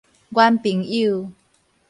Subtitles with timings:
[0.31, 1.29] 阮朋友